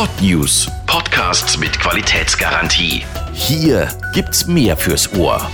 Podnews. 0.00 0.66
Podcasts 0.86 1.58
mit 1.58 1.78
Qualitätsgarantie. 1.78 3.02
Hier 3.34 3.86
gibt's 4.14 4.46
mehr 4.46 4.74
fürs 4.74 5.12
Ohr. 5.12 5.46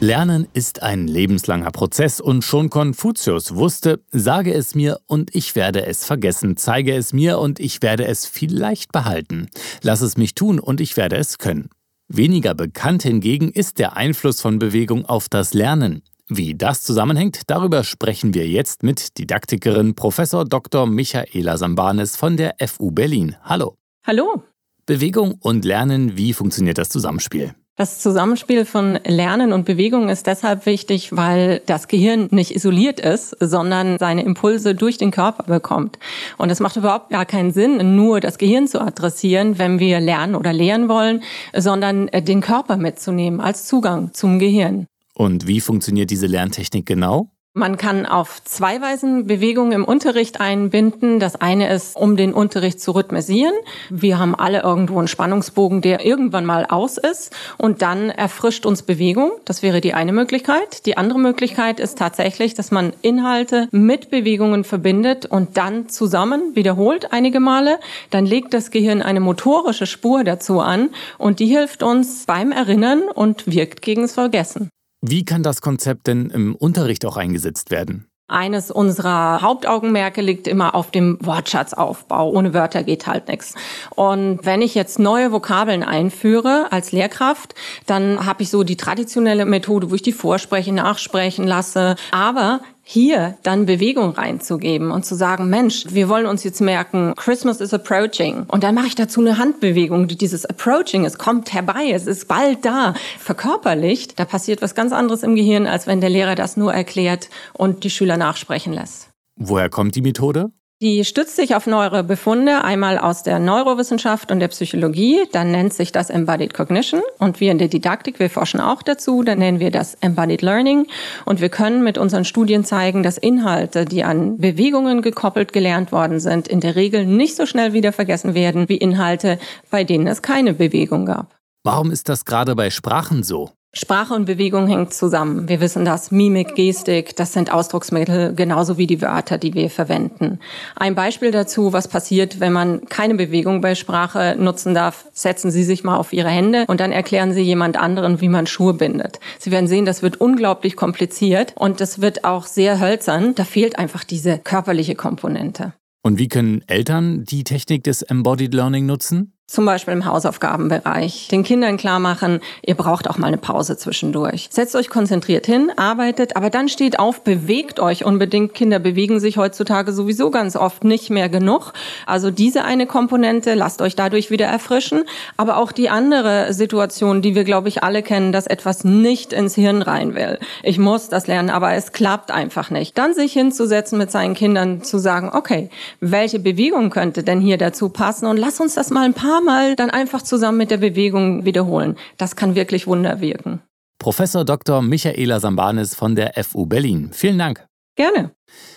Lernen 0.00 0.48
ist 0.54 0.82
ein 0.82 1.06
lebenslanger 1.06 1.70
Prozess 1.70 2.22
und 2.22 2.44
schon 2.44 2.70
Konfuzius 2.70 3.54
wusste, 3.54 4.02
sage 4.10 4.54
es 4.54 4.74
mir 4.74 5.00
und 5.06 5.34
ich 5.36 5.54
werde 5.54 5.84
es 5.84 6.06
vergessen, 6.06 6.56
zeige 6.56 6.94
es 6.94 7.12
mir 7.12 7.38
und 7.38 7.60
ich 7.60 7.82
werde 7.82 8.06
es 8.06 8.24
vielleicht 8.24 8.90
behalten, 8.90 9.50
lass 9.82 10.00
es 10.00 10.16
mich 10.16 10.34
tun 10.34 10.58
und 10.58 10.80
ich 10.80 10.96
werde 10.96 11.16
es 11.16 11.36
können. 11.36 11.68
Weniger 12.08 12.54
bekannt 12.54 13.02
hingegen 13.02 13.50
ist 13.50 13.78
der 13.78 13.98
Einfluss 13.98 14.40
von 14.40 14.58
Bewegung 14.58 15.04
auf 15.04 15.28
das 15.28 15.52
Lernen. 15.52 16.02
Wie 16.32 16.54
das 16.54 16.84
zusammenhängt, 16.84 17.40
darüber 17.48 17.82
sprechen 17.82 18.34
wir 18.34 18.46
jetzt 18.46 18.84
mit 18.84 19.18
Didaktikerin 19.18 19.96
Prof. 19.96 20.20
Dr. 20.48 20.86
Michaela 20.86 21.56
Sambanes 21.56 22.14
von 22.14 22.36
der 22.36 22.54
FU 22.68 22.92
Berlin. 22.92 23.34
Hallo. 23.42 23.74
Hallo. 24.06 24.44
Bewegung 24.86 25.34
und 25.40 25.64
Lernen, 25.64 26.16
wie 26.16 26.32
funktioniert 26.32 26.78
das 26.78 26.88
Zusammenspiel? 26.88 27.56
Das 27.74 27.98
Zusammenspiel 27.98 28.64
von 28.64 29.00
Lernen 29.04 29.52
und 29.52 29.64
Bewegung 29.64 30.08
ist 30.08 30.28
deshalb 30.28 30.66
wichtig, 30.66 31.16
weil 31.16 31.62
das 31.66 31.88
Gehirn 31.88 32.28
nicht 32.30 32.54
isoliert 32.54 33.00
ist, 33.00 33.36
sondern 33.40 33.98
seine 33.98 34.22
Impulse 34.22 34.76
durch 34.76 34.98
den 34.98 35.10
Körper 35.10 35.42
bekommt. 35.42 35.98
Und 36.38 36.50
es 36.50 36.60
macht 36.60 36.76
überhaupt 36.76 37.10
gar 37.10 37.26
keinen 37.26 37.50
Sinn, 37.50 37.96
nur 37.96 38.20
das 38.20 38.38
Gehirn 38.38 38.68
zu 38.68 38.80
adressieren, 38.80 39.58
wenn 39.58 39.80
wir 39.80 39.98
lernen 39.98 40.36
oder 40.36 40.52
lehren 40.52 40.88
wollen, 40.88 41.24
sondern 41.56 42.06
den 42.06 42.40
Körper 42.40 42.76
mitzunehmen 42.76 43.40
als 43.40 43.66
Zugang 43.66 44.14
zum 44.14 44.38
Gehirn. 44.38 44.86
Und 45.14 45.46
wie 45.46 45.60
funktioniert 45.60 46.10
diese 46.10 46.26
Lerntechnik 46.26 46.86
genau? 46.86 47.30
Man 47.52 47.76
kann 47.76 48.06
auf 48.06 48.44
zwei 48.44 48.80
Weisen 48.80 49.26
Bewegungen 49.26 49.72
im 49.72 49.84
Unterricht 49.84 50.40
einbinden. 50.40 51.18
Das 51.18 51.34
eine 51.34 51.68
ist, 51.68 51.96
um 51.96 52.16
den 52.16 52.32
Unterricht 52.32 52.80
zu 52.80 52.92
rhythmisieren. 52.92 53.52
Wir 53.90 54.20
haben 54.20 54.36
alle 54.36 54.62
irgendwo 54.62 55.00
einen 55.00 55.08
Spannungsbogen, 55.08 55.80
der 55.80 56.06
irgendwann 56.06 56.46
mal 56.46 56.64
aus 56.64 56.96
ist 56.96 57.34
und 57.58 57.82
dann 57.82 58.08
erfrischt 58.08 58.66
uns 58.66 58.84
Bewegung. 58.84 59.32
Das 59.46 59.64
wäre 59.64 59.80
die 59.80 59.94
eine 59.94 60.12
Möglichkeit. 60.12 60.86
Die 60.86 60.96
andere 60.96 61.18
Möglichkeit 61.18 61.80
ist 61.80 61.98
tatsächlich, 61.98 62.54
dass 62.54 62.70
man 62.70 62.92
Inhalte 63.02 63.66
mit 63.72 64.10
Bewegungen 64.10 64.62
verbindet 64.62 65.26
und 65.26 65.56
dann 65.56 65.88
zusammen 65.88 66.54
wiederholt 66.54 67.12
einige 67.12 67.40
Male. 67.40 67.80
Dann 68.10 68.26
legt 68.26 68.54
das 68.54 68.70
Gehirn 68.70 69.02
eine 69.02 69.18
motorische 69.18 69.86
Spur 69.86 70.22
dazu 70.22 70.60
an 70.60 70.90
und 71.18 71.40
die 71.40 71.46
hilft 71.46 71.82
uns 71.82 72.26
beim 72.26 72.52
Erinnern 72.52 73.02
und 73.12 73.52
wirkt 73.52 73.82
gegens 73.82 74.12
Vergessen. 74.12 74.70
Wie 75.02 75.24
kann 75.24 75.42
das 75.42 75.62
Konzept 75.62 76.06
denn 76.08 76.28
im 76.30 76.54
Unterricht 76.54 77.06
auch 77.06 77.16
eingesetzt 77.16 77.70
werden? 77.70 78.06
Eines 78.28 78.70
unserer 78.70 79.42
Hauptaugenmerke 79.42 80.20
liegt 80.20 80.46
immer 80.46 80.76
auf 80.76 80.92
dem 80.92 81.18
Wortschatzaufbau. 81.20 82.30
Ohne 82.30 82.54
Wörter 82.54 82.84
geht 82.84 83.08
halt 83.08 83.26
nichts. 83.26 83.54
Und 83.96 84.38
wenn 84.44 84.62
ich 84.62 84.76
jetzt 84.76 85.00
neue 85.00 85.32
Vokabeln 85.32 85.82
einführe 85.82 86.68
als 86.70 86.92
Lehrkraft, 86.92 87.56
dann 87.86 88.24
habe 88.24 88.44
ich 88.44 88.50
so 88.50 88.62
die 88.62 88.76
traditionelle 88.76 89.46
Methode, 89.46 89.90
wo 89.90 89.96
ich 89.96 90.02
die 90.02 90.12
vorsprechen, 90.12 90.76
nachsprechen 90.76 91.44
lasse. 91.44 91.96
Aber 92.12 92.60
hier 92.92 93.36
dann 93.44 93.66
Bewegung 93.66 94.10
reinzugeben 94.10 94.90
und 94.90 95.06
zu 95.06 95.14
sagen, 95.14 95.48
Mensch, 95.48 95.84
wir 95.90 96.08
wollen 96.08 96.26
uns 96.26 96.42
jetzt 96.42 96.60
merken, 96.60 97.14
Christmas 97.16 97.60
is 97.60 97.72
approaching. 97.72 98.46
Und 98.48 98.64
dann 98.64 98.74
mache 98.74 98.88
ich 98.88 98.96
dazu 98.96 99.20
eine 99.20 99.38
Handbewegung, 99.38 100.08
die 100.08 100.16
dieses 100.16 100.44
approaching, 100.44 101.04
es 101.04 101.16
kommt 101.16 101.52
herbei, 101.52 101.92
es 101.92 102.08
ist 102.08 102.26
bald 102.26 102.64
da, 102.64 102.94
verkörperlicht. 103.20 104.18
Da 104.18 104.24
passiert 104.24 104.60
was 104.60 104.74
ganz 104.74 104.92
anderes 104.92 105.22
im 105.22 105.36
Gehirn, 105.36 105.68
als 105.68 105.86
wenn 105.86 106.00
der 106.00 106.10
Lehrer 106.10 106.34
das 106.34 106.56
nur 106.56 106.74
erklärt 106.74 107.30
und 107.52 107.84
die 107.84 107.90
Schüler 107.90 108.16
nachsprechen 108.16 108.72
lässt. 108.72 109.08
Woher 109.36 109.68
kommt 109.68 109.94
die 109.94 110.02
Methode? 110.02 110.50
Die 110.82 111.04
stützt 111.04 111.36
sich 111.36 111.54
auf 111.54 111.66
neuere 111.66 112.02
Befunde, 112.02 112.64
einmal 112.64 112.96
aus 112.96 113.22
der 113.22 113.38
Neurowissenschaft 113.38 114.32
und 114.32 114.40
der 114.40 114.48
Psychologie. 114.48 115.24
Dann 115.30 115.50
nennt 115.50 115.74
sich 115.74 115.92
das 115.92 116.08
Embodied 116.08 116.54
Cognition. 116.54 117.02
Und 117.18 117.38
wir 117.38 117.52
in 117.52 117.58
der 117.58 117.68
Didaktik, 117.68 118.18
wir 118.18 118.30
forschen 118.30 118.60
auch 118.60 118.82
dazu. 118.82 119.22
Dann 119.22 119.40
nennen 119.40 119.60
wir 119.60 119.70
das 119.70 119.92
Embodied 120.00 120.40
Learning. 120.40 120.86
Und 121.26 121.42
wir 121.42 121.50
können 121.50 121.84
mit 121.84 121.98
unseren 121.98 122.24
Studien 122.24 122.64
zeigen, 122.64 123.02
dass 123.02 123.18
Inhalte, 123.18 123.84
die 123.84 124.04
an 124.04 124.38
Bewegungen 124.38 125.02
gekoppelt 125.02 125.52
gelernt 125.52 125.92
worden 125.92 126.18
sind, 126.18 126.48
in 126.48 126.60
der 126.60 126.76
Regel 126.76 127.04
nicht 127.04 127.36
so 127.36 127.44
schnell 127.44 127.74
wieder 127.74 127.92
vergessen 127.92 128.32
werden 128.32 128.70
wie 128.70 128.78
Inhalte, 128.78 129.38
bei 129.70 129.84
denen 129.84 130.06
es 130.06 130.22
keine 130.22 130.54
Bewegung 130.54 131.04
gab. 131.04 131.36
Warum 131.62 131.90
ist 131.90 132.08
das 132.08 132.24
gerade 132.24 132.56
bei 132.56 132.70
Sprachen 132.70 133.22
so? 133.22 133.50
Sprache 133.72 134.14
und 134.14 134.24
Bewegung 134.24 134.66
hängt 134.66 134.92
zusammen. 134.92 135.48
Wir 135.48 135.60
wissen 135.60 135.84
das. 135.84 136.10
Mimik, 136.10 136.56
Gestik, 136.56 137.14
das 137.14 137.32
sind 137.32 137.52
Ausdrucksmittel, 137.52 138.34
genauso 138.34 138.78
wie 138.78 138.88
die 138.88 139.00
Wörter, 139.00 139.38
die 139.38 139.54
wir 139.54 139.70
verwenden. 139.70 140.40
Ein 140.74 140.96
Beispiel 140.96 141.30
dazu, 141.30 141.72
was 141.72 141.86
passiert, 141.86 142.40
wenn 142.40 142.52
man 142.52 142.86
keine 142.86 143.14
Bewegung 143.14 143.60
bei 143.60 143.76
Sprache 143.76 144.34
nutzen 144.36 144.74
darf. 144.74 145.06
Setzen 145.12 145.52
Sie 145.52 145.62
sich 145.62 145.84
mal 145.84 145.98
auf 145.98 146.12
Ihre 146.12 146.30
Hände 146.30 146.64
und 146.66 146.80
dann 146.80 146.90
erklären 146.90 147.32
Sie 147.32 147.42
jemand 147.42 147.76
anderen, 147.76 148.20
wie 148.20 148.28
man 148.28 148.48
Schuhe 148.48 148.74
bindet. 148.74 149.20
Sie 149.38 149.52
werden 149.52 149.68
sehen, 149.68 149.84
das 149.84 150.02
wird 150.02 150.20
unglaublich 150.20 150.74
kompliziert 150.74 151.52
und 151.54 151.80
das 151.80 152.00
wird 152.00 152.24
auch 152.24 152.46
sehr 152.46 152.80
hölzern. 152.80 153.36
Da 153.36 153.44
fehlt 153.44 153.78
einfach 153.78 154.02
diese 154.02 154.38
körperliche 154.38 154.96
Komponente. 154.96 155.74
Und 156.02 156.18
wie 156.18 156.28
können 156.28 156.64
Eltern 156.66 157.24
die 157.24 157.44
Technik 157.44 157.84
des 157.84 158.02
Embodied 158.02 158.52
Learning 158.52 158.86
nutzen? 158.86 159.34
Zum 159.50 159.66
Beispiel 159.66 159.92
im 159.94 160.06
Hausaufgabenbereich, 160.06 161.26
den 161.28 161.42
Kindern 161.42 161.76
klar 161.76 161.98
machen, 161.98 162.38
ihr 162.62 162.76
braucht 162.76 163.10
auch 163.10 163.18
mal 163.18 163.26
eine 163.26 163.36
Pause 163.36 163.76
zwischendurch. 163.76 164.48
Setzt 164.52 164.76
euch 164.76 164.88
konzentriert 164.88 165.44
hin, 165.44 165.72
arbeitet, 165.76 166.36
aber 166.36 166.50
dann 166.50 166.68
steht 166.68 167.00
auf, 167.00 167.24
bewegt 167.24 167.80
euch 167.80 168.04
unbedingt. 168.04 168.54
Kinder 168.54 168.78
bewegen 168.78 169.18
sich 169.18 169.38
heutzutage 169.38 169.92
sowieso 169.92 170.30
ganz 170.30 170.54
oft 170.54 170.84
nicht 170.84 171.10
mehr 171.10 171.28
genug. 171.28 171.72
Also 172.06 172.30
diese 172.30 172.62
eine 172.64 172.86
Komponente, 172.86 173.54
lasst 173.54 173.82
euch 173.82 173.96
dadurch 173.96 174.30
wieder 174.30 174.46
erfrischen. 174.46 175.02
Aber 175.36 175.56
auch 175.56 175.72
die 175.72 175.90
andere 175.90 176.52
Situation, 176.54 177.20
die 177.20 177.34
wir, 177.34 177.42
glaube 177.42 177.68
ich, 177.68 177.82
alle 177.82 178.04
kennen, 178.04 178.30
dass 178.30 178.46
etwas 178.46 178.84
nicht 178.84 179.32
ins 179.32 179.56
Hirn 179.56 179.82
rein 179.82 180.14
will. 180.14 180.38
Ich 180.62 180.78
muss 180.78 181.08
das 181.08 181.26
lernen, 181.26 181.50
aber 181.50 181.72
es 181.72 181.90
klappt 181.90 182.30
einfach 182.30 182.70
nicht. 182.70 182.96
Dann 182.96 183.14
sich 183.14 183.32
hinzusetzen 183.32 183.98
mit 183.98 184.12
seinen 184.12 184.34
Kindern, 184.34 184.84
zu 184.84 184.98
sagen, 184.98 185.30
okay, 185.32 185.70
welche 185.98 186.38
Bewegung 186.38 186.90
könnte 186.90 187.24
denn 187.24 187.40
hier 187.40 187.58
dazu 187.58 187.88
passen? 187.88 188.26
Und 188.26 188.36
lass 188.36 188.60
uns 188.60 188.74
das 188.76 188.90
mal 188.90 189.04
ein 189.04 189.14
paar 189.40 189.54
Mal 189.54 189.76
dann 189.76 189.90
einfach 189.90 190.22
zusammen 190.22 190.58
mit 190.58 190.70
der 190.70 190.78
Bewegung 190.78 191.44
wiederholen. 191.44 191.96
Das 192.16 192.36
kann 192.36 192.54
wirklich 192.54 192.86
Wunder 192.86 193.20
wirken. 193.20 193.60
Professor 193.98 194.44
Dr. 194.44 194.82
Michaela 194.82 195.40
Sambanis 195.40 195.94
von 195.94 196.14
der 196.14 196.32
FU 196.44 196.66
Berlin. 196.66 197.10
Vielen 197.12 197.38
Dank. 197.38 197.66
Gerne. 197.96 198.30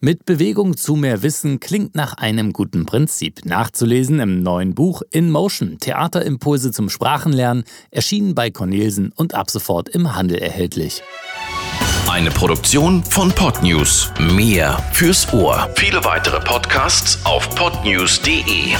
Mit 0.00 0.24
Bewegung 0.24 0.76
zu 0.76 0.96
mehr 0.96 1.22
Wissen 1.22 1.60
klingt 1.60 1.94
nach 1.94 2.14
einem 2.14 2.52
guten 2.52 2.86
Prinzip. 2.86 3.44
Nachzulesen 3.44 4.18
im 4.18 4.42
neuen 4.42 4.74
Buch 4.74 5.02
In 5.10 5.30
Motion 5.30 5.78
Theaterimpulse 5.78 6.72
zum 6.72 6.88
Sprachenlernen, 6.88 7.64
erschienen 7.90 8.34
bei 8.34 8.50
Cornelsen 8.50 9.12
und 9.14 9.34
ab 9.34 9.50
sofort 9.50 9.90
im 9.90 10.16
Handel 10.16 10.38
erhältlich. 10.38 11.02
Eine 12.08 12.30
Produktion 12.30 13.04
von 13.04 13.30
Podnews. 13.30 14.10
Mehr 14.18 14.78
fürs 14.92 15.32
Ohr. 15.34 15.68
Viele 15.74 16.02
weitere 16.04 16.40
Podcasts 16.40 17.18
auf 17.24 17.54
podnews.de. 17.54 18.74